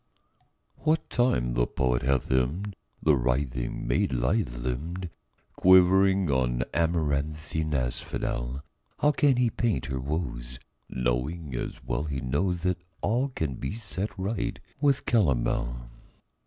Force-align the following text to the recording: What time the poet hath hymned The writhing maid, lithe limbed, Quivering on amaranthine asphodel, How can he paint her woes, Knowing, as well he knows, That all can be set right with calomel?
What 0.77 1.11
time 1.11 1.53
the 1.53 1.67
poet 1.67 2.01
hath 2.01 2.27
hymned 2.31 2.73
The 3.03 3.15
writhing 3.15 3.87
maid, 3.87 4.11
lithe 4.11 4.55
limbed, 4.55 5.11
Quivering 5.55 6.31
on 6.31 6.63
amaranthine 6.73 7.75
asphodel, 7.75 8.63
How 8.97 9.11
can 9.11 9.37
he 9.37 9.51
paint 9.51 9.85
her 9.85 9.99
woes, 9.99 10.57
Knowing, 10.89 11.53
as 11.53 11.83
well 11.83 12.05
he 12.05 12.19
knows, 12.19 12.61
That 12.61 12.81
all 13.01 13.29
can 13.29 13.57
be 13.57 13.75
set 13.75 14.09
right 14.17 14.57
with 14.79 15.05
calomel? 15.05 15.91